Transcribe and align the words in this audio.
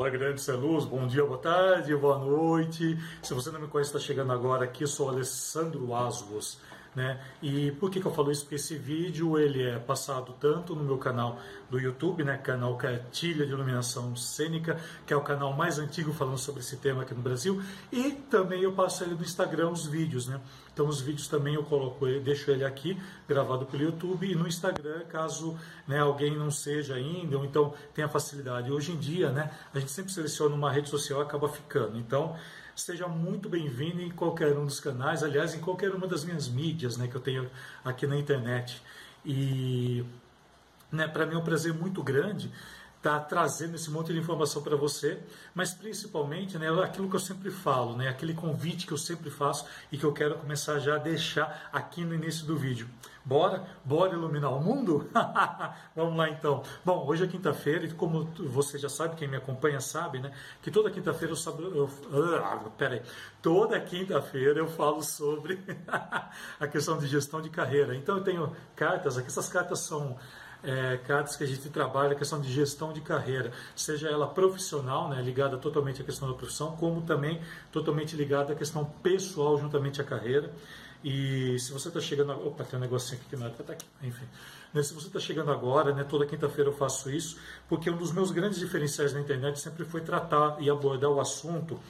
Fala 0.00 0.08
grande 0.08 0.40
ser 0.40 0.52
luz, 0.52 0.86
bom 0.86 1.06
dia, 1.06 1.22
boa 1.26 1.36
tarde, 1.36 1.94
boa 1.94 2.18
noite. 2.18 2.98
Se 3.22 3.34
você 3.34 3.50
não 3.50 3.60
me 3.60 3.68
conhece, 3.68 3.90
está 3.90 4.00
chegando 4.00 4.32
agora 4.32 4.64
aqui, 4.64 4.86
sou 4.86 5.10
Alessandro 5.10 5.94
Asgos. 5.94 6.58
Né? 6.94 7.20
E 7.40 7.70
por 7.72 7.88
que, 7.88 8.00
que 8.00 8.06
eu 8.06 8.12
falo 8.12 8.32
isso? 8.32 8.42
Porque 8.42 8.56
esse 8.56 8.76
vídeo 8.76 9.38
ele 9.38 9.62
é 9.62 9.78
passado 9.78 10.34
tanto 10.40 10.74
no 10.74 10.82
meu 10.82 10.98
canal 10.98 11.38
do 11.70 11.78
YouTube, 11.78 12.24
né? 12.24 12.36
canal 12.36 12.76
Cartilha 12.76 13.46
de 13.46 13.52
Iluminação 13.52 14.16
Cênica, 14.16 14.76
que 15.06 15.12
é 15.12 15.16
o 15.16 15.20
canal 15.20 15.52
mais 15.52 15.78
antigo 15.78 16.12
falando 16.12 16.38
sobre 16.38 16.60
esse 16.62 16.76
tema 16.78 17.02
aqui 17.02 17.14
no 17.14 17.22
Brasil, 17.22 17.62
e 17.92 18.10
também 18.10 18.62
eu 18.62 18.72
passo 18.72 19.04
ele 19.04 19.14
no 19.14 19.22
Instagram 19.22 19.70
os 19.70 19.86
vídeos. 19.86 20.26
Né? 20.26 20.40
Então 20.72 20.88
os 20.88 21.00
vídeos 21.00 21.28
também 21.28 21.54
eu 21.54 21.62
coloco, 21.62 22.08
eu 22.08 22.20
deixo 22.20 22.50
ele 22.50 22.64
aqui 22.64 23.00
gravado 23.28 23.66
pelo 23.66 23.84
YouTube 23.84 24.28
e 24.28 24.34
no 24.34 24.48
Instagram, 24.48 25.04
caso 25.08 25.56
né, 25.86 26.00
alguém 26.00 26.36
não 26.36 26.50
seja 26.50 26.94
ainda, 26.94 27.38
ou 27.38 27.44
então 27.44 27.72
tenha 27.94 28.08
facilidade. 28.08 28.72
Hoje 28.72 28.92
em 28.92 28.96
dia, 28.96 29.30
né, 29.30 29.50
a 29.72 29.78
gente 29.78 29.92
sempre 29.92 30.12
seleciona 30.12 30.54
uma 30.54 30.72
rede 30.72 30.88
social 30.88 31.20
e 31.20 31.22
acaba 31.22 31.48
ficando. 31.48 31.98
Então 31.98 32.36
Seja 32.80 33.06
muito 33.06 33.46
bem-vindo 33.46 34.00
em 34.00 34.10
qualquer 34.10 34.56
um 34.56 34.64
dos 34.64 34.80
canais, 34.80 35.22
aliás, 35.22 35.54
em 35.54 35.60
qualquer 35.60 35.94
uma 35.94 36.06
das 36.06 36.24
minhas 36.24 36.48
mídias 36.48 36.96
né, 36.96 37.06
que 37.06 37.14
eu 37.14 37.20
tenho 37.20 37.50
aqui 37.84 38.06
na 38.06 38.16
internet. 38.16 38.80
E 39.22 40.02
né, 40.90 41.06
para 41.06 41.26
mim 41.26 41.34
é 41.34 41.36
um 41.36 41.44
prazer 41.44 41.74
muito 41.74 42.02
grande 42.02 42.50
está 43.00 43.18
trazendo 43.18 43.76
esse 43.76 43.90
monte 43.90 44.12
de 44.12 44.18
informação 44.18 44.62
para 44.62 44.76
você, 44.76 45.18
mas 45.54 45.72
principalmente 45.72 46.58
né, 46.58 46.68
aquilo 46.82 47.08
que 47.08 47.16
eu 47.16 47.20
sempre 47.20 47.50
falo, 47.50 47.96
né, 47.96 48.08
aquele 48.08 48.34
convite 48.34 48.86
que 48.86 48.92
eu 48.92 48.98
sempre 48.98 49.30
faço 49.30 49.64
e 49.90 49.96
que 49.96 50.04
eu 50.04 50.12
quero 50.12 50.34
começar 50.36 50.78
já 50.78 50.96
a 50.96 50.98
deixar 50.98 51.70
aqui 51.72 52.04
no 52.04 52.14
início 52.14 52.46
do 52.46 52.56
vídeo. 52.56 52.86
Bora? 53.24 53.64
Bora 53.84 54.12
iluminar 54.12 54.52
o 54.52 54.60
mundo? 54.60 55.10
Vamos 55.96 56.16
lá 56.16 56.28
então. 56.28 56.62
Bom, 56.84 57.06
hoje 57.06 57.24
é 57.24 57.26
quinta-feira 57.26 57.86
e 57.86 57.92
como 57.92 58.24
você 58.38 58.78
já 58.78 58.88
sabe, 58.88 59.16
quem 59.16 59.28
me 59.28 59.36
acompanha 59.36 59.80
sabe, 59.80 60.18
né, 60.18 60.30
que 60.60 60.70
toda 60.70 60.90
quinta-feira 60.90 61.32
eu, 61.58 61.90
eu 62.12 62.44
ah, 62.44 62.70
peraí, 62.76 63.00
toda 63.40 63.80
quinta-feira 63.80 64.58
eu 64.58 64.68
falo 64.68 65.02
sobre 65.02 65.58
a 66.60 66.68
questão 66.68 66.98
de 66.98 67.06
gestão 67.06 67.40
de 67.40 67.48
carreira. 67.48 67.96
Então 67.96 68.18
eu 68.18 68.24
tenho 68.24 68.54
cartas, 68.76 69.16
aqui 69.16 69.28
essas 69.28 69.48
cartas 69.48 69.80
são 69.80 70.18
é, 70.62 70.98
cartas 70.98 71.36
que 71.36 71.44
a 71.44 71.46
gente 71.46 71.68
trabalha 71.68 72.12
a 72.12 72.14
questão 72.14 72.40
de 72.40 72.52
gestão 72.52 72.92
de 72.92 73.00
carreira, 73.00 73.52
seja 73.74 74.08
ela 74.08 74.26
profissional, 74.26 75.08
né, 75.08 75.20
ligada 75.22 75.56
totalmente 75.56 76.02
à 76.02 76.04
questão 76.04 76.28
da 76.28 76.34
profissão, 76.34 76.76
como 76.76 77.02
também 77.02 77.40
totalmente 77.72 78.16
ligada 78.16 78.52
à 78.52 78.56
questão 78.56 78.84
pessoal 79.02 79.58
juntamente 79.58 80.00
à 80.00 80.04
carreira. 80.04 80.52
E 81.02 81.58
se 81.58 81.72
você 81.72 81.88
está 81.88 82.00
chegando. 82.00 82.32
Opa, 82.46 82.62
tem 82.62 82.78
um 82.78 82.82
negocinho 82.82 83.18
aqui 83.18 83.30
que 83.30 83.36
não 83.36 83.46
é. 83.46 83.50
Tá 83.50 83.72
aqui. 83.72 83.86
Enfim. 84.02 84.26
Né, 84.72 84.82
se 84.82 84.92
você 84.94 85.06
está 85.06 85.18
chegando 85.18 85.50
agora, 85.50 85.94
né, 85.94 86.04
toda 86.04 86.26
quinta-feira 86.26 86.70
eu 86.70 86.74
faço 86.74 87.10
isso, 87.10 87.38
porque 87.68 87.90
um 87.90 87.96
dos 87.96 88.12
meus 88.12 88.30
grandes 88.30 88.58
diferenciais 88.58 89.12
na 89.12 89.20
internet 89.20 89.58
sempre 89.58 89.84
foi 89.84 90.00
tratar 90.00 90.56
e 90.60 90.70
abordar 90.70 91.10
o 91.10 91.20
assunto 91.20 91.80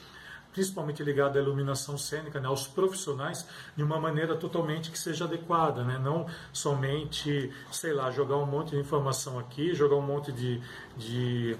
principalmente 0.51 1.03
ligado 1.03 1.37
à 1.37 1.41
iluminação 1.41 1.97
cênica, 1.97 2.39
né, 2.39 2.47
aos 2.47 2.67
profissionais, 2.67 3.45
de 3.75 3.83
uma 3.83 3.99
maneira 3.99 4.35
totalmente 4.35 4.91
que 4.91 4.99
seja 4.99 5.25
adequada, 5.25 5.83
né, 5.83 5.97
não 5.97 6.25
somente, 6.51 7.51
sei 7.71 7.93
lá, 7.93 8.11
jogar 8.11 8.37
um 8.37 8.45
monte 8.45 8.71
de 8.71 8.77
informação 8.77 9.39
aqui, 9.39 9.73
jogar 9.73 9.95
um 9.95 10.01
monte 10.01 10.31
de, 10.31 10.61
de 10.97 11.57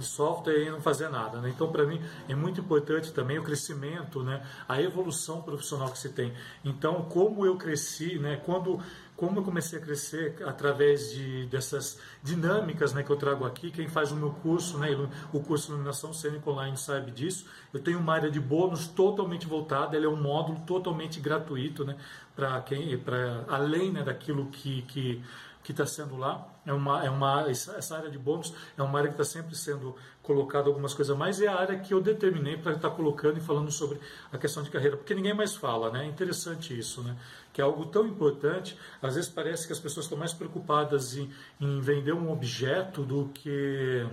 software 0.00 0.66
e 0.66 0.70
não 0.70 0.80
fazer 0.80 1.08
nada. 1.08 1.40
Né? 1.40 1.50
Então, 1.54 1.70
para 1.70 1.84
mim, 1.86 2.00
é 2.28 2.34
muito 2.34 2.60
importante 2.60 3.12
também 3.12 3.38
o 3.38 3.42
crescimento, 3.42 4.22
né? 4.22 4.44
a 4.68 4.80
evolução 4.80 5.42
profissional 5.42 5.90
que 5.90 5.98
se 5.98 6.10
tem. 6.10 6.32
Então, 6.64 7.02
como 7.04 7.46
eu 7.46 7.56
cresci, 7.56 8.18
né? 8.18 8.40
quando 8.44 8.80
como 9.16 9.40
eu 9.40 9.42
comecei 9.42 9.78
a 9.78 9.82
crescer 9.82 10.36
através 10.44 11.10
de, 11.10 11.46
dessas 11.46 11.98
dinâmicas 12.22 12.92
né, 12.92 13.02
que 13.02 13.10
eu 13.10 13.16
trago 13.16 13.44
aqui, 13.46 13.70
quem 13.70 13.88
faz 13.88 14.12
o 14.12 14.16
meu 14.16 14.30
curso, 14.30 14.78
né, 14.78 14.88
o 15.32 15.40
curso 15.40 15.66
de 15.66 15.72
Iluminação 15.72 16.12
Cênica 16.12 16.50
Online 16.50 16.76
sabe 16.76 17.10
disso, 17.10 17.46
eu 17.72 17.80
tenho 17.80 17.98
uma 17.98 18.12
área 18.12 18.30
de 18.30 18.38
bônus 18.38 18.86
totalmente 18.86 19.46
voltada, 19.46 19.96
ele 19.96 20.04
é 20.04 20.08
um 20.08 20.20
módulo 20.20 20.60
totalmente 20.66 21.18
gratuito, 21.18 21.84
né, 21.84 21.96
para 22.34 22.60
quem, 22.60 22.96
para 22.98 23.44
além 23.48 23.90
né, 23.90 24.02
daquilo 24.02 24.46
que, 24.46 24.82
que 24.82 25.22
que 25.66 25.72
está 25.72 25.84
sendo 25.84 26.16
lá. 26.16 26.46
É 26.64 26.72
uma, 26.72 27.04
é 27.04 27.10
uma, 27.10 27.50
essa 27.50 27.96
área 27.96 28.08
de 28.08 28.16
bônus 28.16 28.54
é 28.78 28.82
uma 28.84 28.98
área 29.00 29.10
que 29.10 29.20
está 29.20 29.24
sempre 29.24 29.56
sendo 29.56 29.96
colocada 30.22 30.68
algumas 30.68 30.94
coisas 30.94 31.16
mais, 31.16 31.40
é 31.40 31.48
a 31.48 31.58
área 31.58 31.76
que 31.76 31.92
eu 31.92 32.00
determinei 32.00 32.56
para 32.56 32.74
estar 32.74 32.88
tá 32.88 32.94
colocando 32.94 33.36
e 33.38 33.40
falando 33.40 33.68
sobre 33.72 33.98
a 34.32 34.38
questão 34.38 34.62
de 34.62 34.70
carreira, 34.70 34.96
porque 34.96 35.12
ninguém 35.12 35.34
mais 35.34 35.56
fala, 35.56 35.90
né? 35.90 36.04
É 36.04 36.06
interessante 36.06 36.76
isso, 36.78 37.02
né? 37.02 37.16
Que 37.52 37.60
é 37.60 37.64
algo 37.64 37.84
tão 37.86 38.06
importante, 38.06 38.78
às 39.02 39.16
vezes 39.16 39.28
parece 39.28 39.66
que 39.66 39.72
as 39.72 39.80
pessoas 39.80 40.06
estão 40.06 40.16
mais 40.16 40.32
preocupadas 40.32 41.16
em, 41.16 41.32
em 41.60 41.80
vender 41.80 42.12
um 42.12 42.30
objeto 42.30 43.02
do 43.02 43.28
que 43.34 44.06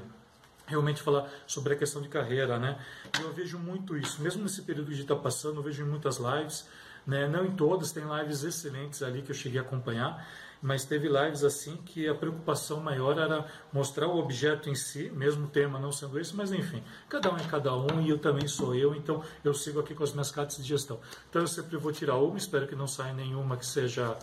realmente 0.66 1.03
falar 1.03 1.30
sobre 1.46 1.74
a 1.74 1.75
questão 1.75 2.02
de 2.02 2.09
carreira, 2.09 2.58
né? 2.58 2.80
Eu 3.22 3.31
vejo 3.31 3.59
muito 3.59 3.96
isso, 3.96 4.24
mesmo 4.24 4.42
nesse 4.42 4.63
período 4.63 4.88
que 4.88 4.94
a 4.94 4.96
gente 4.96 5.06
está 5.06 5.16
passando, 5.16 5.58
eu 5.58 5.63
vejo 5.63 5.84
em 5.84 5.88
muitas 5.88 6.18
lives, 6.18 6.68
né? 7.06 7.28
Não 7.28 7.46
em 7.46 7.52
todas, 7.52 7.92
tem 7.92 8.03
lives 8.03 8.44
excelentes 8.44 9.03
ali 9.03 9.22
que 9.22 9.30
eu 9.30 9.36
cheguei 9.36 9.59
a 9.59 9.62
acompanhar, 9.62 10.28
mas 10.63 10.85
teve 10.85 11.09
lives 11.09 11.44
assim 11.44 11.75
que 11.75 12.07
a 12.07 12.16
preocupação 12.16 12.79
maior 12.79 13.19
era 13.19 13.46
mostrar 13.72 14.07
o 14.07 14.18
objeto 14.18 14.69
em 14.69 14.75
si, 14.75 15.12
mesmo 15.12 15.46
tema 15.46 15.78
não 15.78 15.91
sendo 15.91 16.18
esse, 16.18 16.34
mas 16.34 16.53
enfim, 16.53 16.81
cada 17.09 17.29
um 17.34 17.35
é 17.35 17.44
cada 17.44 17.75
um 17.75 18.01
e 18.01 18.09
eu 18.09 18.18
também 18.18 18.47
sou 18.47 18.74
eu, 18.74 18.96
então 18.96 19.22
eu 19.44 19.53
sigo 19.53 19.81
aqui 19.81 19.94
com 19.94 20.06
as 20.06 20.13
minhas 20.13 20.31
cartas 20.31 20.56
de 20.56 20.63
gestão. 20.63 21.01
Então 21.29 21.41
eu 21.41 21.47
sempre 21.50 21.75
vou 21.75 21.91
tirar 21.91 22.16
uma, 22.16 22.38
espero 22.38 22.66
que 22.66 22.78
não 22.78 22.88
saia 22.88 23.13
nenhuma 23.13 23.57
que 23.57 23.66
seja 23.66 24.18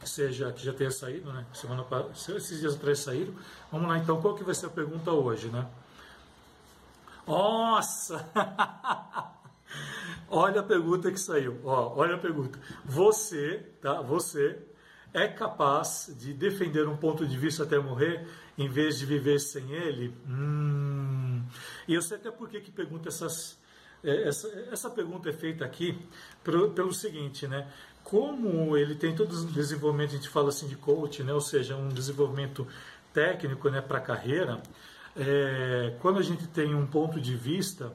que 0.00 0.08
seja 0.08 0.50
que 0.52 0.64
já 0.64 0.72
tenha 0.72 0.90
saído, 0.90 1.30
né? 1.32 1.44
Semana 1.52 1.84
esses 2.14 2.60
dias 2.60 2.74
atrás 2.74 3.00
saíram. 3.00 3.34
Vamos 3.70 3.88
lá 3.88 3.98
então, 3.98 4.22
qual 4.22 4.34
que 4.34 4.44
vai 4.44 4.54
ser 4.54 4.66
a 4.66 4.70
pergunta 4.70 5.10
hoje, 5.10 5.48
né? 5.48 5.66
Nossa! 7.26 8.24
olha 10.30 10.60
a 10.60 10.64
pergunta 10.64 11.10
que 11.10 11.20
saiu. 11.20 11.60
Ó, 11.64 11.94
olha 11.96 12.14
a 12.14 12.18
pergunta. 12.18 12.58
Você, 12.86 13.70
tá? 13.82 14.00
Você 14.00 14.68
é 15.12 15.26
capaz 15.28 16.14
de 16.18 16.32
defender 16.32 16.86
um 16.86 16.96
ponto 16.96 17.26
de 17.26 17.36
vista 17.36 17.62
até 17.62 17.78
morrer, 17.78 18.26
em 18.56 18.68
vez 18.68 18.98
de 18.98 19.06
viver 19.06 19.38
sem 19.38 19.70
ele? 19.72 20.14
Hum. 20.28 21.42
E 21.86 21.94
eu 21.94 22.02
sei 22.02 22.16
até 22.16 22.30
por 22.30 22.48
que, 22.48 22.60
que 22.60 22.70
pergunta 22.70 23.08
essas. 23.08 23.58
É, 24.04 24.28
essa, 24.28 24.48
essa 24.70 24.90
pergunta 24.90 25.28
é 25.28 25.32
feita 25.32 25.64
aqui 25.64 25.98
pelo, 26.44 26.70
pelo 26.70 26.92
seguinte, 26.92 27.46
né? 27.46 27.66
Como 28.04 28.76
ele 28.76 28.94
tem 28.94 29.14
todo 29.14 29.32
o 29.32 29.46
desenvolvimento, 29.46 30.10
a 30.10 30.16
gente 30.16 30.28
fala 30.28 30.48
assim 30.48 30.66
de 30.66 30.76
coach, 30.76 31.22
né? 31.22 31.32
ou 31.32 31.40
seja, 31.40 31.76
um 31.76 31.88
desenvolvimento 31.88 32.66
técnico 33.12 33.68
né, 33.68 33.82
para 33.82 34.00
carreira, 34.00 34.62
é, 35.14 35.94
quando 36.00 36.18
a 36.18 36.22
gente 36.22 36.46
tem 36.46 36.74
um 36.74 36.86
ponto 36.86 37.20
de 37.20 37.36
vista, 37.36 37.92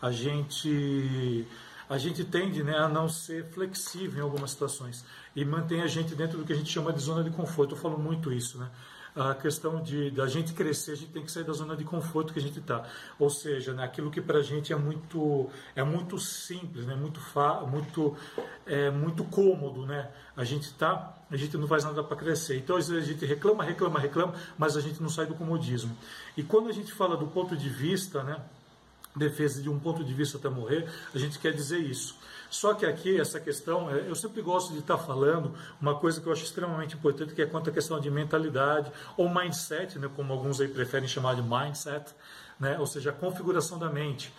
a 0.00 0.12
gente 0.12 1.48
a 1.88 1.98
gente 1.98 2.24
tende 2.24 2.62
né, 2.62 2.76
a 2.76 2.88
não 2.88 3.08
ser 3.08 3.44
flexível 3.50 4.20
em 4.20 4.22
algumas 4.22 4.50
situações 4.50 5.04
e 5.36 5.44
mantém 5.44 5.82
a 5.82 5.86
gente 5.86 6.14
dentro 6.14 6.38
do 6.38 6.44
que 6.44 6.52
a 6.52 6.56
gente 6.56 6.70
chama 6.70 6.92
de 6.92 7.00
zona 7.00 7.22
de 7.22 7.30
conforto. 7.30 7.74
Eu 7.74 7.78
falo 7.78 7.98
muito 7.98 8.32
isso, 8.32 8.58
né? 8.58 8.70
A 9.16 9.32
questão 9.32 9.80
de 9.80 10.10
da 10.10 10.26
gente 10.26 10.52
crescer, 10.52 10.92
a 10.92 10.96
gente 10.96 11.12
tem 11.12 11.22
que 11.22 11.30
sair 11.30 11.44
da 11.44 11.52
zona 11.52 11.76
de 11.76 11.84
conforto 11.84 12.32
que 12.32 12.38
a 12.40 12.42
gente 12.42 12.58
está. 12.58 12.84
Ou 13.16 13.30
seja, 13.30 13.72
né, 13.72 13.84
aquilo 13.84 14.10
que 14.10 14.20
para 14.20 14.38
a 14.38 14.42
gente 14.42 14.72
é 14.72 14.76
muito 14.76 15.48
é 15.76 15.84
muito 15.84 16.18
simples, 16.18 16.84
né, 16.84 16.96
muito 16.96 17.20
fa, 17.20 17.60
muito 17.60 18.16
é 18.66 18.90
muito 18.90 19.22
cômodo, 19.22 19.86
né? 19.86 20.10
A 20.36 20.42
gente 20.42 20.64
está, 20.64 21.16
a 21.30 21.36
gente 21.36 21.56
não 21.56 21.68
faz 21.68 21.84
nada 21.84 22.02
para 22.02 22.16
crescer. 22.16 22.58
Então 22.58 22.76
às 22.76 22.88
vezes 22.88 23.08
a 23.08 23.12
gente 23.12 23.24
reclama, 23.24 23.62
reclama, 23.62 24.00
reclama, 24.00 24.34
mas 24.58 24.76
a 24.76 24.80
gente 24.80 25.00
não 25.00 25.08
sai 25.08 25.26
do 25.26 25.34
comodismo. 25.34 25.96
E 26.36 26.42
quando 26.42 26.68
a 26.68 26.72
gente 26.72 26.92
fala 26.92 27.16
do 27.16 27.28
ponto 27.28 27.56
de 27.56 27.68
vista, 27.68 28.24
né? 28.24 28.40
Defesa 29.14 29.62
de 29.62 29.70
um 29.70 29.78
ponto 29.78 30.02
de 30.04 30.12
vista 30.12 30.38
até 30.38 30.48
morrer, 30.48 30.88
a 31.14 31.18
gente 31.18 31.38
quer 31.38 31.52
dizer 31.52 31.78
isso. 31.78 32.16
Só 32.50 32.72
que 32.72 32.86
aqui, 32.86 33.20
essa 33.20 33.40
questão, 33.40 33.90
é, 33.90 34.08
eu 34.08 34.14
sempre 34.14 34.40
gosto 34.40 34.72
de 34.72 34.78
estar 34.78 34.96
falando 34.96 35.52
uma 35.80 35.96
coisa 35.96 36.20
que 36.20 36.26
eu 36.26 36.32
acho 36.32 36.44
extremamente 36.44 36.94
importante, 36.94 37.34
que 37.34 37.42
é 37.42 37.46
quanto 37.46 37.70
à 37.70 37.72
questão 37.72 37.98
de 37.98 38.10
mentalidade, 38.10 38.92
ou 39.16 39.28
mindset, 39.28 39.98
né, 39.98 40.08
como 40.14 40.32
alguns 40.32 40.60
aí 40.60 40.68
preferem 40.68 41.08
chamar 41.08 41.34
de 41.34 41.42
mindset, 41.42 42.14
né, 42.58 42.78
ou 42.78 42.86
seja, 42.86 43.10
a 43.10 43.12
configuração 43.12 43.78
da 43.78 43.90
mente. 43.90 44.32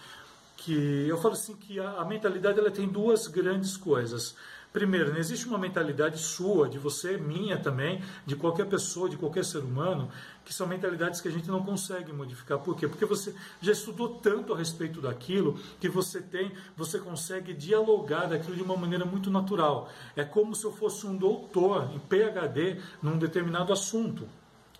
Que 0.57 1.07
eu 1.07 1.17
falo 1.21 1.33
assim 1.33 1.55
que 1.55 1.79
a, 1.79 2.01
a 2.01 2.05
mentalidade 2.05 2.57
ela 2.57 2.71
tem 2.71 2.87
duas 2.87 3.27
grandes 3.27 3.75
coisas. 3.75 4.35
Primeiro, 4.75 5.13
não 5.13 5.19
existe 5.19 5.47
uma 5.47 5.57
mentalidade 5.57 6.17
sua, 6.17 6.67
de 6.67 6.77
você, 6.77 7.17
minha 7.17 7.57
também, 7.57 8.03
de 8.25 8.35
qualquer 8.35 8.65
pessoa, 8.65 9.07
de 9.07 9.15
qualquer 9.15 9.45
ser 9.45 9.59
humano, 9.59 10.11
que 10.43 10.53
são 10.53 10.67
mentalidades 10.67 11.21
que 11.21 11.29
a 11.29 11.31
gente 11.31 11.47
não 11.47 11.63
consegue 11.63 12.11
modificar. 12.11 12.59
Por 12.59 12.75
quê? 12.75 12.85
Porque 12.85 13.05
você 13.05 13.33
já 13.61 13.71
estudou 13.71 14.15
tanto 14.15 14.53
a 14.53 14.57
respeito 14.57 14.99
daquilo 14.99 15.57
que 15.79 15.87
você 15.87 16.19
tem, 16.21 16.51
você 16.75 16.99
consegue 16.99 17.53
dialogar 17.53 18.25
daquilo 18.25 18.53
de 18.53 18.63
uma 18.63 18.75
maneira 18.75 19.05
muito 19.05 19.31
natural. 19.31 19.89
É 20.13 20.25
como 20.25 20.53
se 20.53 20.65
eu 20.65 20.73
fosse 20.73 21.07
um 21.07 21.15
doutor 21.15 21.89
em 21.95 21.99
PhD 21.99 22.81
num 23.01 23.17
determinado 23.17 23.71
assunto. 23.71 24.27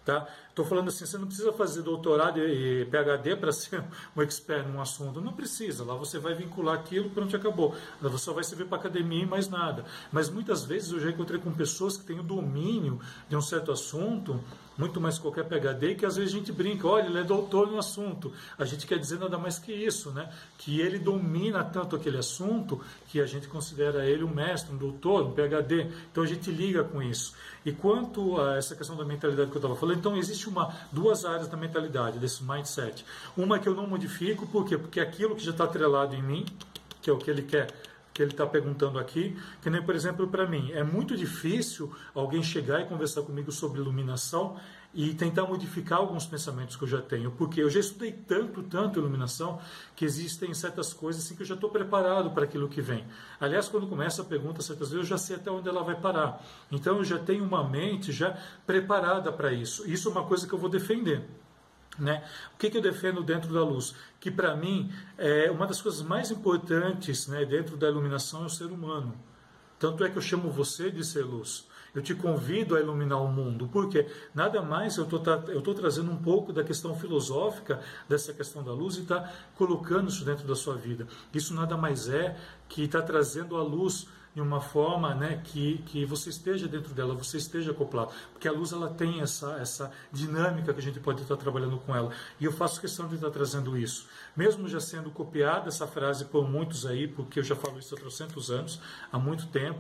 Tá? 0.06 0.28
Estou 0.50 0.63
falando 0.63 0.90
assim, 0.90 1.04
você 1.04 1.18
não 1.18 1.25
precisa 1.25 1.52
fazer 1.52 1.81
doutorado 1.81 2.40
e 2.40 2.86
PhD 2.86 3.36
para 3.36 3.52
ser 3.52 3.84
um 4.16 4.22
expert 4.22 4.68
num 4.68 4.80
assunto. 4.80 5.19
Não 5.19 5.34
precisa. 5.34 5.84
Lá 5.84 5.96
você 5.96 6.19
vai 6.19 6.36
vincular 6.36 6.75
aquilo, 6.75 7.10
pronto, 7.10 7.36
acabou. 7.36 7.75
Lá 8.00 8.07
você 8.07 8.25
só 8.25 8.31
vai 8.31 8.44
servir 8.44 8.68
para 8.68 8.78
academia 8.78 9.24
e 9.24 9.25
mais 9.25 9.50
nada. 9.50 9.84
Mas 10.12 10.30
muitas 10.30 10.63
vezes 10.63 10.92
eu 10.92 11.00
já 11.00 11.10
encontrei 11.10 11.40
com 11.40 11.52
pessoas 11.52 11.98
que 11.98 12.06
têm 12.06 12.19
o 12.19 12.24
domínio 12.24 13.00
de 13.28 13.36
um 13.36 13.42
certo 13.42 13.72
assunto 13.72 14.40
muito 14.77 15.00
mais 15.00 15.16
que 15.16 15.22
qualquer 15.22 15.45
PhD, 15.45 15.95
que 15.95 16.06
às 16.06 16.16
vezes 16.16 16.33
a 16.33 16.38
gente 16.38 16.51
brinca, 16.51 16.88
olha, 16.88 17.06
ele 17.06 17.19
é 17.19 17.24
doutor 17.24 17.68
no 17.68 17.77
assunto. 17.77 18.31
A 18.57 18.66
gente 18.66 18.86
quer 18.86 19.00
dizer 19.00 19.19
nada 19.19 19.38
mais 19.38 19.57
que 19.57 19.72
isso, 19.72 20.12
né? 20.12 20.30
Que 20.57 20.81
ele 20.81 21.00
domina 21.00 21.63
tanto 21.63 21.95
aquele 21.95 22.18
assunto 22.18 22.81
que 23.07 23.22
a 23.22 23.25
gente 23.25 23.48
considera 23.48 24.06
ele 24.06 24.24
um 24.24 24.33
mestre, 24.33 24.74
um 24.74 24.77
doutor, 24.77 25.25
um 25.25 25.31
PhD. 25.31 25.88
Então 26.12 26.24
a 26.24 26.27
gente 26.27 26.51
liga 26.51 26.83
com 26.83 27.01
isso. 27.01 27.33
E 27.66 27.72
quanto 27.72 28.39
a 28.39 28.57
essa 28.57 28.75
questão 28.75 28.95
da 28.95 29.06
mentalidade 29.06 29.50
que 29.50 29.57
eu 29.57 29.60
estava 29.60 29.75
falando, 29.75 29.98
então 29.98 30.18
existe 30.18 30.48
uma, 30.48 30.74
duas 30.92 31.25
áreas 31.25 31.48
da 31.48 31.57
mentalidade, 31.57 32.19
desse 32.19 32.44
mindset. 32.44 33.06
Uma 33.36 33.60
que 33.60 33.68
eu 33.68 33.74
não 33.74 33.88
modifico, 33.88 34.45
por 34.48 34.66
quê? 34.66 34.78
Porque 34.78 35.00
aquilo 35.00 35.36
que 35.36 35.44
já 35.44 35.51
está 35.51 35.63
atrelado 35.63 36.16
em 36.16 36.21
mim, 36.21 36.45
que 37.01 37.10
é 37.10 37.13
o 37.13 37.18
que 37.18 37.30
ele 37.30 37.42
quer 37.42 37.68
que 38.16 38.22
ele 38.22 38.32
está 38.32 38.48
perguntando 38.48 38.98
aqui, 38.98 39.36
que 39.62 39.70
nem, 39.70 39.84
por 39.84 39.94
exemplo, 39.94 40.26
para 40.26 40.48
mim, 40.48 40.72
é 40.72 40.82
muito 40.86 41.18
difícil 41.18 41.94
alguém 42.14 42.42
chegar 42.42 42.80
e 42.80 42.86
conversar 42.86 43.24
comigo 43.24 43.52
sobre 43.52 43.82
iluminação 43.82 44.56
e 44.94 45.14
tentar 45.14 45.44
modificar 45.44 46.00
alguns 46.00 46.26
pensamentos 46.26 46.78
que 46.78 46.84
eu 46.84 46.88
já 46.88 47.02
tenho, 47.02 47.32
porque 47.32 47.62
eu 47.62 47.70
já 47.70 47.82
estudei 47.82 48.14
tanto, 48.14 48.64
tanto 48.64 49.00
iluminação, 49.00 49.60
que 49.98 50.06
existem 50.06 50.54
certas 50.54 50.94
coisas 50.94 51.26
assim 51.26 51.36
que 51.36 51.42
eu 51.42 51.46
já 51.46 51.56
estou 51.56 51.70
preparado 51.70 52.32
para 52.32 52.46
aquilo 52.46 52.70
que 52.70 52.82
vem. 52.82 53.06
Aliás, 53.38 53.68
quando 53.68 53.86
começa 53.86 54.22
a 54.22 54.26
pergunta, 54.26 54.62
certas 54.62 54.92
vezes 54.92 55.04
eu 55.04 55.10
já 55.10 55.18
sei 55.18 55.36
até 55.36 55.52
onde 55.52 55.68
ela 55.68 55.84
vai 55.84 56.00
parar. 56.00 56.42
Então 56.72 56.96
eu 56.96 57.04
já 57.04 57.20
tenho 57.20 57.44
uma 57.44 57.68
mente 57.68 58.14
já 58.14 58.38
preparada 58.66 59.30
para 59.30 59.52
isso. 59.52 59.86
Isso 59.86 60.08
é 60.08 60.12
uma 60.14 60.24
coisa 60.24 60.48
que 60.48 60.54
eu 60.54 60.58
vou 60.58 60.70
defender. 60.70 61.28
Né? 61.97 62.24
O 62.53 62.57
que, 62.57 62.69
que 62.69 62.77
eu 62.77 62.81
defendo 62.81 63.24
dentro 63.24 63.53
da 63.53 63.63
luz? 63.63 63.95
Que 64.19 64.30
para 64.30 64.56
mim 64.56 64.92
é 65.18 65.50
uma 65.50 65.65
das 65.65 65.81
coisas 65.81 66.01
mais 66.01 66.30
importantes 66.30 67.27
né, 67.27 67.45
dentro 67.45 67.77
da 67.77 67.88
iluminação 67.88 68.44
é 68.44 68.45
o 68.47 68.50
ser 68.50 68.65
humano. 68.65 69.15
Tanto 69.80 70.03
é 70.03 70.09
que 70.09 70.18
eu 70.18 70.21
chamo 70.21 70.50
você 70.50 70.89
de 70.89 71.03
ser 71.03 71.24
luz. 71.24 71.68
Eu 71.94 72.01
te 72.01 72.13
convido 72.13 72.75
a 72.75 72.81
iluminar 72.81 73.21
o 73.21 73.27
mundo, 73.30 73.69
porque 73.71 74.06
nada 74.33 74.62
mais 74.62 74.97
eu 74.97 75.06
estou 75.06 75.74
trazendo 75.74 76.12
um 76.12 76.18
pouco 76.18 76.51
da 76.51 76.62
questão 76.62 76.94
filosófica 76.94 77.80
dessa 78.07 78.33
questão 78.33 78.62
da 78.62 78.74
luz 78.74 78.97
e 78.97 79.01
está 79.01 79.31
colocando 79.56 80.09
isso 80.09 80.25
dentro 80.25 80.45
da 80.45 80.56
sua 80.56 80.75
vida. 80.75 81.07
Isso 81.33 81.53
nada 81.53 81.77
mais 81.77 82.09
é 82.09 82.36
que 82.68 82.83
está 82.83 83.01
trazendo 83.01 83.56
a 83.56 83.63
luz 83.63 84.07
de 84.36 84.42
uma 84.42 84.60
forma 84.60 85.16
né, 85.16 85.42
que, 85.46 85.78
que 85.86 86.04
você 86.04 86.30
esteja 86.30 86.68
dentro 86.68 86.94
dela, 86.94 87.16
você 87.16 87.38
esteja 87.38 87.72
acoplado. 87.72 88.12
Porque 88.34 88.50
a 88.50 88.52
luz 88.52 88.74
ela 88.74 88.90
tem 88.90 89.22
essa, 89.22 89.54
essa 89.54 89.90
dinâmica 90.12 90.74
que 90.74 90.80
a 90.82 90.84
gente 90.84 91.00
pode 91.00 91.22
estar 91.22 91.38
trabalhando 91.38 91.78
com 91.78 91.96
ela. 91.96 92.12
E 92.38 92.44
eu 92.44 92.52
faço 92.52 92.82
questão 92.82 93.08
de 93.08 93.16
estar 93.16 93.32
trazendo 93.32 93.78
isso. 93.78 94.08
Mesmo 94.36 94.68
já 94.68 94.82
sendo 94.82 95.10
copiada 95.10 95.70
essa 95.70 95.88
frase 95.88 96.26
por 96.26 96.46
muitos 96.46 96.86
aí, 96.86 97.08
porque 97.08 97.40
eu 97.40 97.44
já 97.46 97.56
falo 97.56 97.80
isso 97.80 97.96
há 97.96 97.98
trocentos 97.98 98.52
anos, 98.52 98.82
há 99.10 99.18
muito 99.18 99.48
tempo. 99.48 99.80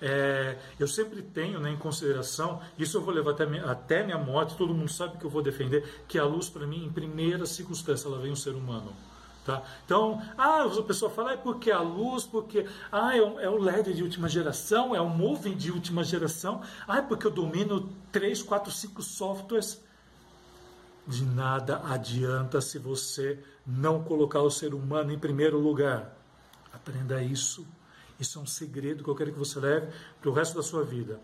É, 0.00 0.58
eu 0.80 0.88
sempre 0.88 1.22
tenho 1.22 1.60
né, 1.60 1.70
em 1.70 1.76
consideração, 1.76 2.60
isso 2.76 2.96
eu 2.96 3.02
vou 3.02 3.14
levar 3.14 3.30
até 3.30 3.46
minha, 3.46 3.64
até 3.66 4.02
minha 4.02 4.18
morte, 4.18 4.56
todo 4.56 4.74
mundo 4.74 4.90
sabe 4.90 5.16
que 5.16 5.24
eu 5.24 5.30
vou 5.30 5.42
defender, 5.42 6.02
que 6.08 6.18
a 6.18 6.24
luz, 6.24 6.48
para 6.50 6.66
mim, 6.66 6.84
em 6.84 6.90
primeira 6.90 7.46
circunstância, 7.46 8.08
ela 8.08 8.18
vem 8.18 8.32
um 8.32 8.36
ser 8.36 8.56
humano. 8.56 8.92
Tá? 9.44 9.60
Então, 9.84 10.22
ah, 10.38 10.62
a 10.62 10.82
pessoa 10.82 11.10
fala, 11.10 11.32
é 11.32 11.36
porque 11.36 11.70
a 11.72 11.80
luz, 11.80 12.24
porque 12.24 12.64
ah, 12.92 13.16
é, 13.16 13.20
o, 13.20 13.40
é 13.40 13.50
LED 13.50 13.92
de 13.92 14.02
última 14.02 14.28
geração, 14.28 14.94
é 14.94 15.00
o 15.00 15.08
Moving 15.08 15.56
de 15.56 15.72
última 15.72 16.04
geração, 16.04 16.62
ah, 16.86 16.98
é 16.98 17.02
porque 17.02 17.26
eu 17.26 17.30
domino 17.30 17.88
3, 18.12 18.40
4, 18.40 18.70
5 18.70 19.02
softwares. 19.02 19.82
De 21.04 21.24
nada 21.24 21.82
adianta 21.84 22.60
se 22.60 22.78
você 22.78 23.42
não 23.66 24.04
colocar 24.04 24.40
o 24.42 24.50
ser 24.50 24.72
humano 24.72 25.12
em 25.12 25.18
primeiro 25.18 25.58
lugar. 25.58 26.16
Aprenda 26.72 27.20
isso. 27.20 27.66
Isso 28.20 28.38
é 28.38 28.42
um 28.42 28.46
segredo 28.46 29.02
que 29.02 29.10
eu 29.10 29.16
quero 29.16 29.32
que 29.32 29.38
você 29.38 29.58
leve 29.58 29.88
para 30.20 30.30
o 30.30 30.32
resto 30.32 30.54
da 30.54 30.62
sua 30.62 30.84
vida 30.84 31.18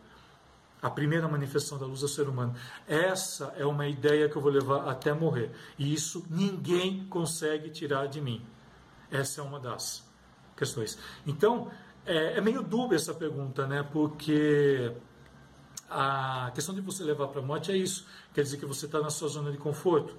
a 0.81 0.91
primeira 0.91 1.27
manifestação 1.29 1.79
da 1.79 1.87
luz 1.87 2.01
do 2.01 2.09
ser 2.09 2.29
humano. 2.29 2.55
Essa 2.87 3.55
é 3.57 3.67
uma 3.67 3.87
ideia 3.87 4.29
que 4.29 4.37
eu 4.37 4.43
vou 4.43 4.51
levar 4.51 4.89
até 4.89 5.13
morrer. 5.13 5.51
E 5.79 5.93
isso 5.93 6.25
ninguém 6.31 7.07
consegue 7.07 7.71
tirar 7.71 8.07
de 8.07 8.21
mim. 8.21 8.45
Essa 9.11 9.41
é 9.41 9.45
uma 9.45 9.59
das 9.59 10.07
questões. 10.57 10.99
Então, 11.27 11.71
é, 12.07 12.39
é 12.39 12.41
meio 12.41 12.63
dúbia 12.63 12.97
essa 12.97 13.15
pergunta, 13.15 13.67
né? 13.67 13.83
Porque 13.83 14.93
a 15.91 16.51
questão 16.55 16.75
de 16.75 16.81
você 16.81 17.03
levar 17.03 17.29
para 17.29 17.41
a 17.41 17.45
morte 17.45 17.73
é 17.73 17.77
isso. 17.77 18.07
Quer 18.35 18.43
dizer 18.43 18.59
que 18.59 18.67
você 18.67 18.87
está 18.87 19.01
na 19.01 19.11
sua 19.11 19.29
zona 19.29 19.51
de 19.51 19.59
conforto. 19.59 20.17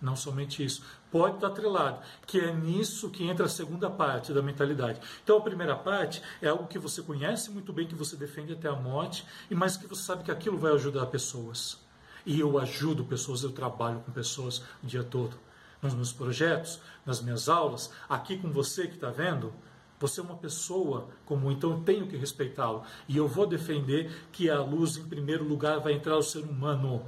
Não 0.00 0.14
somente 0.14 0.64
isso. 0.64 0.82
Pode 1.10 1.36
estar 1.36 1.48
atrelado, 1.48 2.00
que 2.26 2.38
é 2.38 2.52
nisso 2.52 3.10
que 3.10 3.24
entra 3.24 3.46
a 3.46 3.48
segunda 3.48 3.90
parte 3.90 4.32
da 4.32 4.40
mentalidade. 4.40 5.00
Então, 5.22 5.38
a 5.38 5.40
primeira 5.40 5.74
parte 5.74 6.22
é 6.40 6.48
algo 6.48 6.68
que 6.68 6.78
você 6.78 7.02
conhece 7.02 7.50
muito 7.50 7.72
bem, 7.72 7.86
que 7.86 7.94
você 7.94 8.16
defende 8.16 8.52
até 8.52 8.68
a 8.68 8.76
morte, 8.76 9.26
e 9.50 9.54
mais 9.54 9.76
que 9.76 9.86
você 9.86 10.02
sabe 10.02 10.22
que 10.22 10.30
aquilo 10.30 10.56
vai 10.56 10.72
ajudar 10.72 11.06
pessoas. 11.06 11.78
E 12.24 12.38
eu 12.38 12.58
ajudo 12.58 13.04
pessoas, 13.04 13.42
eu 13.42 13.50
trabalho 13.50 14.00
com 14.00 14.12
pessoas 14.12 14.62
o 14.82 14.86
dia 14.86 15.02
todo. 15.02 15.36
Nos 15.82 15.94
meus 15.94 16.12
projetos, 16.12 16.80
nas 17.04 17.20
minhas 17.20 17.48
aulas, 17.48 17.90
aqui 18.08 18.36
com 18.36 18.50
você 18.50 18.86
que 18.86 18.94
está 18.94 19.10
vendo, 19.10 19.52
você 19.98 20.20
é 20.20 20.22
uma 20.22 20.36
pessoa 20.36 21.08
comum, 21.24 21.50
então 21.50 21.70
eu 21.70 21.80
tenho 21.80 22.06
que 22.06 22.16
respeitá-lo. 22.16 22.84
E 23.08 23.16
eu 23.16 23.26
vou 23.26 23.46
defender 23.46 24.28
que 24.30 24.48
a 24.48 24.60
luz, 24.60 24.96
em 24.96 25.04
primeiro 25.08 25.44
lugar, 25.44 25.80
vai 25.80 25.94
entrar 25.94 26.16
o 26.16 26.22
ser 26.22 26.40
humano, 26.40 27.04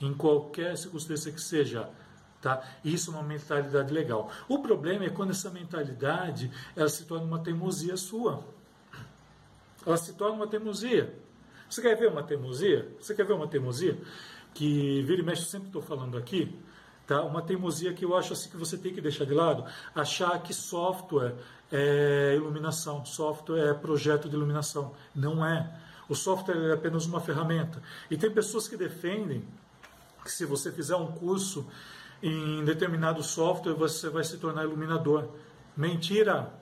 em 0.00 0.14
qualquer 0.14 0.76
circunstância 0.76 1.32
que 1.32 1.40
seja 1.40 1.90
Tá? 2.40 2.62
Isso 2.84 3.10
é 3.10 3.14
uma 3.14 3.22
mentalidade 3.22 3.92
legal. 3.92 4.30
O 4.48 4.60
problema 4.60 5.04
é 5.04 5.10
quando 5.10 5.30
essa 5.30 5.50
mentalidade 5.50 6.50
ela 6.76 6.88
se 6.88 7.04
torna 7.04 7.24
uma 7.24 7.40
teimosia 7.40 7.96
sua. 7.96 8.44
Ela 9.84 9.96
se 9.96 10.12
torna 10.12 10.36
uma 10.36 10.46
teimosia. 10.46 11.18
Você 11.68 11.82
quer 11.82 11.96
ver 11.96 12.08
uma 12.08 12.22
teimosia? 12.22 12.94
Você 13.00 13.14
quer 13.14 13.26
ver 13.26 13.32
uma 13.32 13.48
teimosia? 13.48 13.98
Que 14.54 15.02
vira 15.02 15.20
e 15.20 15.24
mexe, 15.24 15.42
eu 15.42 15.48
sempre 15.48 15.66
estou 15.66 15.82
falando 15.82 16.16
aqui. 16.16 16.56
Tá? 17.06 17.22
Uma 17.22 17.42
teimosia 17.42 17.92
que 17.92 18.04
eu 18.04 18.16
acho 18.16 18.32
assim 18.32 18.48
que 18.50 18.56
você 18.56 18.78
tem 18.78 18.94
que 18.94 19.00
deixar 19.00 19.24
de 19.24 19.34
lado. 19.34 19.64
Achar 19.94 20.40
que 20.42 20.54
software 20.54 21.34
é 21.72 22.34
iluminação, 22.36 23.04
software 23.04 23.70
é 23.70 23.74
projeto 23.74 24.28
de 24.28 24.36
iluminação. 24.36 24.94
Não 25.14 25.44
é. 25.44 25.68
O 26.08 26.14
software 26.14 26.70
é 26.70 26.72
apenas 26.72 27.04
uma 27.04 27.20
ferramenta. 27.20 27.82
E 28.10 28.16
tem 28.16 28.30
pessoas 28.30 28.68
que 28.68 28.76
defendem 28.76 29.44
que 30.24 30.30
se 30.30 30.44
você 30.44 30.70
fizer 30.70 30.96
um 30.96 31.12
curso 31.12 31.66
em 32.22 32.64
determinado 32.64 33.22
software 33.22 33.74
você 33.74 34.08
vai 34.08 34.24
se 34.24 34.38
tornar 34.38 34.64
iluminador. 34.64 35.28
Mentira! 35.76 36.52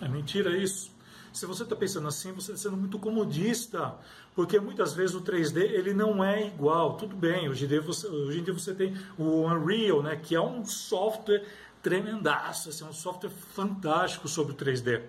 É 0.00 0.08
mentira 0.08 0.56
isso. 0.56 0.92
Se 1.32 1.46
você 1.46 1.64
está 1.64 1.74
pensando 1.74 2.06
assim, 2.06 2.32
você 2.32 2.52
está 2.52 2.68
sendo 2.68 2.76
muito 2.76 2.98
comodista, 2.98 3.96
porque 4.34 4.58
muitas 4.60 4.94
vezes 4.94 5.16
o 5.16 5.20
3D 5.20 5.56
ele 5.56 5.92
não 5.92 6.22
é 6.24 6.46
igual. 6.46 6.96
Tudo 6.96 7.16
bem, 7.16 7.48
hoje 7.48 7.64
em 7.64 7.68
dia 7.68 7.80
você, 7.80 8.06
hoje 8.06 8.40
em 8.40 8.44
dia 8.44 8.54
você 8.54 8.72
tem 8.72 8.96
o 9.18 9.42
Unreal, 9.42 10.02
né, 10.02 10.16
que 10.16 10.34
é 10.34 10.40
um 10.40 10.64
software 10.64 11.44
tremendaço, 11.82 12.68
assim, 12.68 12.84
é 12.84 12.86
um 12.86 12.92
software 12.92 13.30
fantástico 13.30 14.28
sobre 14.28 14.52
o 14.52 14.56
3D. 14.56 15.02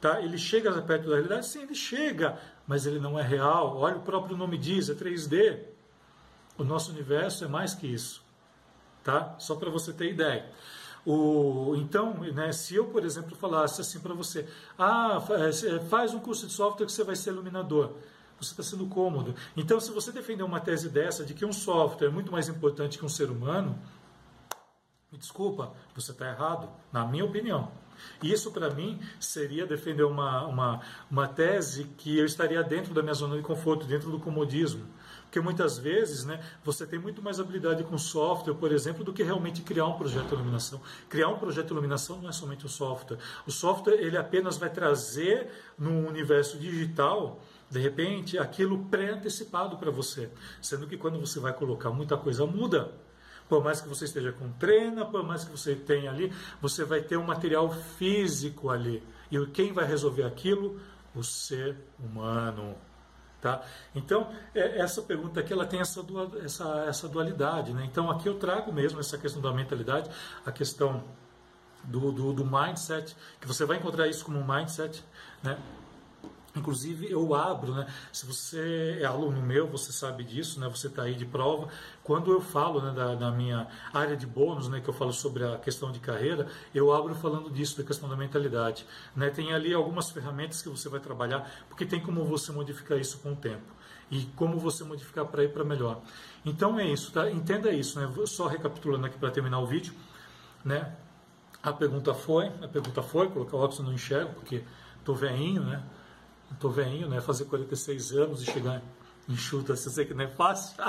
Tá? 0.00 0.20
Ele 0.20 0.36
chega 0.36 0.70
perto 0.82 1.08
da 1.08 1.14
realidade? 1.14 1.46
Sim, 1.46 1.62
ele 1.62 1.74
chega, 1.74 2.38
mas 2.66 2.86
ele 2.86 3.00
não 3.00 3.18
é 3.18 3.22
real. 3.22 3.78
Olha, 3.78 3.96
o 3.96 4.00
próprio 4.00 4.36
nome 4.36 4.58
diz, 4.58 4.90
é 4.90 4.94
3D. 4.94 5.60
O 6.58 6.64
nosso 6.64 6.90
universo 6.92 7.44
é 7.44 7.48
mais 7.48 7.74
que 7.74 7.86
isso 7.86 8.21
tá? 9.02 9.34
Só 9.38 9.54
para 9.54 9.70
você 9.70 9.92
ter 9.92 10.10
ideia. 10.10 10.50
O, 11.04 11.74
então, 11.76 12.14
né, 12.14 12.52
se 12.52 12.76
eu, 12.76 12.86
por 12.86 13.04
exemplo, 13.04 13.36
falasse 13.36 13.80
assim 13.80 13.98
para 13.98 14.14
você, 14.14 14.46
ah, 14.78 15.20
é, 15.30 15.80
faz 15.86 16.14
um 16.14 16.20
curso 16.20 16.46
de 16.46 16.52
software 16.52 16.86
que 16.86 16.92
você 16.92 17.02
vai 17.02 17.16
ser 17.16 17.30
iluminador, 17.30 17.92
você 18.40 18.52
está 18.52 18.62
sendo 18.62 18.86
cômodo. 18.86 19.34
Então, 19.56 19.80
se 19.80 19.90
você 19.90 20.12
defender 20.12 20.44
uma 20.44 20.60
tese 20.60 20.88
dessa 20.88 21.24
de 21.24 21.34
que 21.34 21.44
um 21.44 21.52
software 21.52 22.06
é 22.06 22.10
muito 22.10 22.30
mais 22.30 22.48
importante 22.48 22.98
que 22.98 23.04
um 23.04 23.08
ser 23.08 23.30
humano, 23.30 23.76
me 25.10 25.18
desculpa, 25.18 25.72
você 25.94 26.12
está 26.12 26.28
errado, 26.28 26.68
na 26.92 27.04
minha 27.04 27.24
opinião. 27.24 27.70
Isso, 28.22 28.50
para 28.50 28.70
mim, 28.70 29.00
seria 29.20 29.66
defender 29.66 30.04
uma, 30.04 30.46
uma, 30.46 30.80
uma 31.10 31.28
tese 31.28 31.84
que 31.98 32.18
eu 32.18 32.24
estaria 32.24 32.62
dentro 32.62 32.94
da 32.94 33.02
minha 33.02 33.14
zona 33.14 33.36
de 33.36 33.42
conforto, 33.42 33.86
dentro 33.86 34.10
do 34.10 34.18
comodismo. 34.18 34.86
Porque 35.32 35.40
muitas 35.40 35.78
vezes 35.78 36.26
né, 36.26 36.38
você 36.62 36.86
tem 36.86 36.98
muito 36.98 37.22
mais 37.22 37.40
habilidade 37.40 37.82
com 37.84 37.96
software, 37.96 38.52
por 38.52 38.70
exemplo, 38.70 39.02
do 39.02 39.14
que 39.14 39.22
realmente 39.22 39.62
criar 39.62 39.86
um 39.86 39.94
projeto 39.94 40.28
de 40.28 40.34
iluminação. 40.34 40.78
Criar 41.08 41.28
um 41.28 41.38
projeto 41.38 41.68
de 41.68 41.72
iluminação 41.72 42.20
não 42.20 42.28
é 42.28 42.32
somente 42.32 42.66
o 42.66 42.68
software. 42.68 43.16
O 43.46 43.50
software 43.50 43.94
ele 43.94 44.18
apenas 44.18 44.58
vai 44.58 44.68
trazer 44.68 45.48
no 45.78 46.06
universo 46.06 46.58
digital 46.58 47.40
de 47.70 47.80
repente, 47.80 48.36
aquilo 48.36 48.84
pré-antecipado 48.90 49.78
para 49.78 49.90
você. 49.90 50.28
Sendo 50.60 50.86
que 50.86 50.98
quando 50.98 51.18
você 51.18 51.40
vai 51.40 51.54
colocar 51.54 51.88
muita 51.88 52.18
coisa 52.18 52.44
muda. 52.44 52.92
Por 53.48 53.64
mais 53.64 53.80
que 53.80 53.88
você 53.88 54.04
esteja 54.04 54.32
com 54.32 54.52
treina, 54.52 55.06
por 55.06 55.24
mais 55.24 55.44
que 55.44 55.50
você 55.50 55.74
tenha 55.74 56.10
ali, 56.10 56.30
você 56.60 56.84
vai 56.84 57.00
ter 57.00 57.16
um 57.16 57.24
material 57.24 57.72
físico 57.72 58.68
ali. 58.68 59.02
E 59.30 59.46
quem 59.46 59.72
vai 59.72 59.86
resolver 59.86 60.24
aquilo? 60.24 60.78
O 61.14 61.24
ser 61.24 61.74
humano. 61.98 62.76
Tá? 63.42 63.60
Então, 63.92 64.30
é, 64.54 64.78
essa 64.78 65.02
pergunta 65.02 65.40
aqui 65.40 65.52
ela 65.52 65.66
tem 65.66 65.80
essa, 65.80 66.00
essa, 66.44 66.84
essa 66.86 67.08
dualidade. 67.08 67.72
Né? 67.72 67.84
Então, 67.90 68.08
aqui 68.08 68.28
eu 68.28 68.38
trago 68.38 68.72
mesmo 68.72 69.00
essa 69.00 69.18
questão 69.18 69.42
da 69.42 69.52
mentalidade, 69.52 70.08
a 70.46 70.52
questão 70.52 71.02
do, 71.82 72.12
do, 72.12 72.32
do 72.32 72.44
mindset, 72.44 73.16
que 73.40 73.48
você 73.48 73.64
vai 73.64 73.78
encontrar 73.78 74.06
isso 74.06 74.24
como 74.24 74.38
um 74.38 74.46
mindset. 74.46 75.04
Né? 75.42 75.58
Inclusive 76.54 77.10
eu 77.10 77.34
abro, 77.34 77.74
né? 77.74 77.86
Se 78.12 78.26
você 78.26 78.98
é 79.00 79.06
aluno 79.06 79.40
meu, 79.40 79.66
você 79.66 79.90
sabe 79.90 80.22
disso, 80.22 80.60
né? 80.60 80.68
Você 80.68 80.88
está 80.88 81.04
aí 81.04 81.14
de 81.14 81.24
prova. 81.24 81.68
Quando 82.04 82.30
eu 82.30 82.42
falo 82.42 82.82
né, 82.82 82.92
da, 82.92 83.14
da, 83.14 83.30
minha 83.30 83.66
área 83.92 84.14
de 84.16 84.26
bônus, 84.26 84.68
né? 84.68 84.80
Que 84.80 84.88
eu 84.88 84.94
falo 84.94 85.12
sobre 85.14 85.44
a 85.44 85.56
questão 85.56 85.90
de 85.90 85.98
carreira, 85.98 86.46
eu 86.74 86.92
abro 86.92 87.14
falando 87.14 87.50
disso, 87.50 87.78
da 87.78 87.84
questão 87.84 88.06
da 88.06 88.16
mentalidade. 88.16 88.86
Né? 89.16 89.30
Tem 89.30 89.54
ali 89.54 89.72
algumas 89.72 90.10
ferramentas 90.10 90.60
que 90.60 90.68
você 90.68 90.90
vai 90.90 91.00
trabalhar, 91.00 91.50
porque 91.68 91.86
tem 91.86 92.00
como 92.00 92.22
você 92.24 92.52
modificar 92.52 92.98
isso 92.98 93.18
com 93.18 93.32
o 93.32 93.36
tempo 93.36 93.72
e 94.10 94.26
como 94.36 94.58
você 94.58 94.84
modificar 94.84 95.24
para 95.24 95.42
ir 95.44 95.52
para 95.52 95.64
melhor. 95.64 96.02
Então 96.44 96.78
é 96.78 96.86
isso, 96.86 97.10
tá? 97.12 97.30
Entenda 97.30 97.72
isso, 97.72 97.98
né? 97.98 98.12
Só 98.26 98.46
recapitulando 98.46 99.06
aqui 99.06 99.16
para 99.16 99.30
terminar 99.30 99.58
o 99.58 99.66
vídeo, 99.66 99.94
né? 100.62 100.94
A 101.62 101.72
pergunta 101.72 102.12
foi, 102.12 102.48
a 102.60 102.68
pergunta 102.68 103.02
foi, 103.02 103.30
colocar 103.30 103.56
o 103.56 103.60
óculos 103.60 103.80
não 103.80 103.92
enxergo 103.92 104.34
porque 104.34 104.62
tô 105.02 105.14
veinho, 105.14 105.62
né? 105.62 105.82
Tô 106.58 106.68
veinho, 106.68 107.08
né? 107.08 107.20
Fazer 107.20 107.44
46 107.44 108.12
anos 108.12 108.42
e 108.42 108.46
chegar 108.46 108.82
enxuta, 109.28 109.76
você 109.76 109.90
sei 109.90 110.04
que 110.04 110.14
não 110.14 110.24
é 110.24 110.28
fácil. 110.28 110.76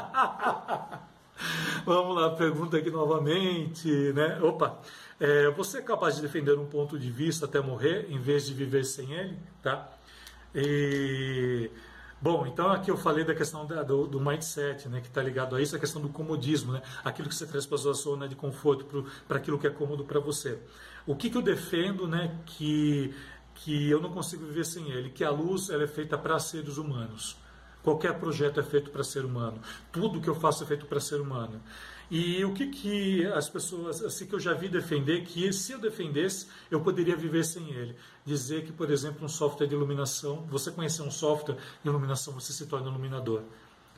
Vamos 1.85 2.15
lá, 2.15 2.29
pergunta 2.31 2.77
aqui 2.77 2.89
novamente, 2.89 3.87
né? 4.13 4.39
Opa, 4.41 4.79
é, 5.19 5.49
você 5.51 5.79
é 5.79 5.81
capaz 5.81 6.15
de 6.15 6.21
defender 6.21 6.57
um 6.57 6.65
ponto 6.65 6.97
de 6.97 7.09
vista 7.11 7.45
até 7.45 7.59
morrer, 7.59 8.07
em 8.09 8.19
vez 8.19 8.45
de 8.45 8.53
viver 8.53 8.83
sem 8.85 9.11
ele, 9.13 9.37
tá? 9.61 9.89
E 10.53 11.69
Bom, 12.23 12.47
então 12.47 12.71
aqui 12.71 12.89
eu 12.89 12.95
falei 12.95 13.25
da 13.25 13.35
questão 13.35 13.65
da, 13.65 13.83
do, 13.83 14.07
do, 14.07 14.17
mindset, 14.17 14.87
né, 14.87 15.01
que 15.01 15.07
está 15.07 15.21
ligado 15.21 15.57
a 15.57 15.61
isso, 15.61 15.75
a 15.75 15.79
questão 15.79 16.01
do 16.01 16.07
comodismo, 16.07 16.71
né, 16.71 16.81
aquilo 17.03 17.27
que 17.27 17.35
você 17.35 17.45
traz 17.45 17.65
para 17.65 17.75
a 17.75 17.79
sua 17.79 17.91
zona 17.91 18.29
de 18.29 18.33
conforto, 18.33 19.05
para 19.27 19.35
aquilo 19.39 19.59
que 19.59 19.67
é 19.67 19.69
cômodo 19.69 20.05
para 20.05 20.21
você. 20.21 20.57
O 21.05 21.17
que, 21.17 21.29
que 21.29 21.35
eu 21.35 21.41
defendo, 21.41 22.07
né, 22.07 22.33
que 22.45 23.13
que 23.55 23.89
eu 23.89 24.01
não 24.01 24.11
consigo 24.11 24.45
viver 24.45 24.65
sem 24.65 24.89
ele, 24.91 25.09
que 25.09 25.23
a 25.23 25.29
luz 25.29 25.69
ela 25.69 25.83
é 25.83 25.87
feita 25.87 26.17
para 26.17 26.39
seres 26.39 26.77
humanos. 26.77 27.37
Qualquer 27.83 28.17
projeto 28.17 28.59
é 28.59 28.63
feito 28.63 28.89
para 28.89 29.03
ser 29.03 29.25
humano. 29.25 29.59
Tudo 29.91 30.21
que 30.21 30.29
eu 30.29 30.35
faço 30.35 30.63
é 30.63 30.67
feito 30.67 30.85
para 30.85 31.01
ser 31.01 31.19
humano. 31.19 31.61
E 32.09 32.43
o 32.45 32.53
que, 32.53 32.67
que 32.67 33.25
as 33.27 33.49
pessoas, 33.49 34.01
assim 34.03 34.25
que 34.25 34.33
eu 34.33 34.39
já 34.39 34.53
vi 34.53 34.69
defender, 34.69 35.23
que 35.25 35.51
se 35.51 35.71
eu 35.71 35.79
defendesse, 35.79 36.47
eu 36.69 36.79
poderia 36.79 37.15
viver 37.15 37.43
sem 37.43 37.71
ele. 37.71 37.95
Dizer 38.25 38.63
que, 38.63 38.71
por 38.71 38.89
exemplo, 38.89 39.25
um 39.25 39.29
software 39.29 39.67
de 39.67 39.75
iluminação, 39.75 40.45
você 40.49 40.71
conhecer 40.71 41.01
um 41.01 41.11
software 41.11 41.57
de 41.83 41.89
iluminação, 41.89 42.33
você 42.33 42.53
se 42.53 42.67
torna 42.67 42.89
iluminador. 42.89 43.43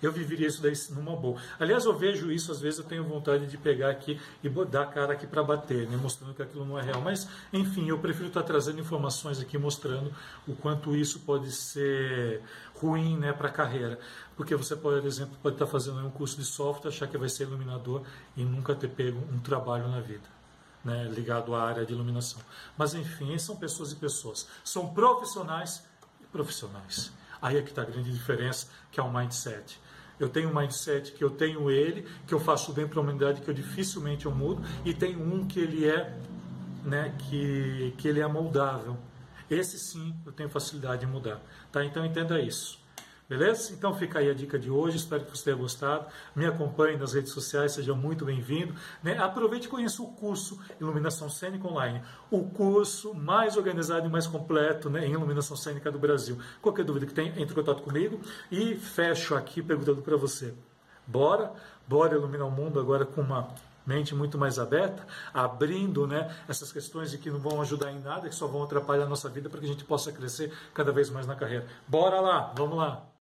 Eu 0.02 0.12
viveria 0.12 0.48
isso 0.48 0.62
daí 0.62 0.74
numa 0.92 1.16
boa. 1.16 1.40
Aliás, 1.58 1.86
eu 1.86 1.98
vejo 1.98 2.32
isso, 2.32 2.52
às 2.52 2.60
vezes 2.60 2.80
eu 2.80 2.86
tenho 2.86 3.04
vontade 3.04 3.48
de 3.48 3.58
pegar 3.58 3.90
aqui 3.90 4.20
e 4.44 4.50
dar 4.50 4.84
a 4.84 4.86
cara 4.86 5.14
aqui 5.14 5.26
para 5.26 5.42
bater, 5.42 5.88
né, 5.88 5.96
mostrando 5.96 6.34
que 6.34 6.42
aquilo 6.42 6.66
não 6.66 6.78
é 6.78 6.82
real. 6.82 7.02
Mas, 7.02 7.28
enfim, 7.54 7.88
eu 7.88 7.98
prefiro 7.98 8.28
estar 8.28 8.44
trazendo 8.44 8.80
informações 8.80 9.40
aqui 9.40 9.58
mostrando 9.58 10.14
o 10.48 10.56
quanto 10.56 10.96
isso 10.96 11.22
pode 11.22 11.52
ser 11.52 12.42
ruim 12.76 13.18
né, 13.18 13.32
para 13.32 13.48
a 13.48 13.52
carreira. 13.52 13.98
Porque 14.36 14.54
você, 14.54 14.76
por 14.76 14.94
exemplo, 15.06 15.38
pode 15.42 15.56
estar 15.56 15.66
fazendo 15.66 16.06
um 16.06 16.12
curso 16.12 16.38
de 16.38 16.44
software, 16.44 16.90
achar 16.90 17.08
que 17.08 17.18
vai 17.18 17.30
ser 17.30 17.44
iluminador 17.44 18.02
e 18.36 18.44
nunca 18.44 18.76
ter 18.76 18.90
pego 18.90 19.20
um 19.32 19.40
trabalho 19.40 19.88
na 19.88 20.02
vida. 20.02 20.36
Né, 20.84 21.06
ligado 21.06 21.56
à 21.56 21.64
área 21.64 21.84
de 21.84 21.94
iluminação. 21.94 22.40
Mas 22.78 22.94
enfim, 22.94 23.36
são 23.40 23.56
pessoas 23.56 23.92
e 23.92 23.96
pessoas. 23.96 24.48
São 24.64 24.94
profissionais 24.94 25.84
e 26.22 26.26
profissionais. 26.26 27.12
Aí 27.46 27.58
é 27.58 27.62
que 27.62 27.70
está 27.70 27.84
a 27.84 27.86
grande 27.86 28.12
diferença, 28.12 28.66
que 28.92 29.00
é 29.00 29.04
o 29.04 29.14
mindset. 29.14 29.80
Eu 30.20 30.28
tenho 30.28 30.50
um 30.50 30.56
mindset 30.56 31.12
que 31.12 31.24
eu 31.24 31.30
tenho 31.30 31.70
ele, 31.70 32.04
que 32.26 32.34
eu 32.34 32.40
faço 32.40 32.74
bem 32.74 32.88
para 32.88 32.98
a 33.00 33.04
humanidade, 33.04 33.42
que 33.42 33.48
eu 33.48 33.54
dificilmente 33.54 34.26
eu 34.26 34.32
mudo, 34.32 34.64
e 34.84 34.96
tem 34.96 35.16
um 35.16 35.46
que 35.46 35.60
ele 35.60 35.88
é, 35.88 36.18
né, 36.84 37.14
que, 37.20 37.94
que 38.00 38.08
ele 38.08 38.20
é 38.20 38.28
moldável. 38.28 38.98
Esse 39.48 39.78
sim 39.78 40.16
eu 40.26 40.32
tenho 40.32 40.50
facilidade 40.50 41.06
em 41.06 41.08
mudar. 41.08 41.40
Tá? 41.72 41.86
Então 41.86 42.04
entenda 42.04 42.42
isso. 42.42 42.84
Beleza? 43.28 43.74
Então 43.74 43.92
fica 43.96 44.20
aí 44.20 44.30
a 44.30 44.34
dica 44.36 44.60
de 44.60 44.70
hoje, 44.70 44.98
espero 44.98 45.26
que 45.26 45.36
você 45.36 45.46
tenha 45.46 45.56
gostado. 45.56 46.06
Me 46.36 46.46
acompanhe 46.46 46.96
nas 46.96 47.14
redes 47.14 47.32
sociais, 47.32 47.72
seja 47.72 47.96
muito 47.96 48.24
bem-vindo. 48.24 48.76
Né? 49.02 49.18
Aproveite 49.18 49.66
e 49.66 49.70
conheça 49.70 50.04
o 50.04 50.08
curso 50.08 50.60
Iluminação 50.80 51.28
Cênica 51.28 51.68
Online, 51.68 52.04
o 52.30 52.44
curso 52.44 53.16
mais 53.16 53.58
organizado 53.58 54.06
e 54.06 54.10
mais 54.12 54.28
completo 54.28 54.92
né, 54.92 55.08
em 55.08 55.14
iluminação 55.14 55.58
cênica 55.58 55.92
do 55.92 55.98
Brasil. 55.98 56.38
Qualquer 56.62 56.86
dúvida 56.86 57.08
que 57.08 57.14
tenha, 57.14 57.30
entre 57.30 57.54
em 57.54 57.56
contato 57.56 57.82
comigo 57.82 58.20
e 58.52 58.76
fecho 58.76 59.34
aqui 59.34 59.62
perguntando 59.62 60.04
para 60.04 60.16
você. 60.16 60.54
Bora? 61.08 61.52
Bora 61.88 62.16
iluminar 62.16 62.48
o 62.48 62.52
mundo 62.52 62.80
agora 62.80 63.06
com 63.06 63.22
uma 63.22 63.50
mente 63.86 64.14
muito 64.16 64.38
mais 64.38 64.58
aberta, 64.60 65.06
abrindo 65.34 66.08
né, 66.08 66.36
essas 66.48 66.72
questões 66.72 67.16
que 67.16 67.30
não 67.30 67.40
vão 67.40 67.62
ajudar 67.62 67.92
em 67.92 68.00
nada, 68.00 68.28
que 68.28 68.36
só 68.36 68.48
vão 68.48 68.64
atrapalhar 68.64 69.04
a 69.04 69.10
nossa 69.10 69.30
vida 69.30 69.50
para 69.50 69.60
que 69.60 69.66
a 69.66 69.70
gente 69.70 69.84
possa 69.84 70.12
crescer 70.12 70.52
cada 70.74 70.92
vez 70.92 71.10
mais 71.10 71.28
na 71.28 71.36
carreira. 71.36 71.66
Bora 71.88 72.20
lá, 72.20 72.52
vamos 72.56 72.78
lá! 72.78 73.06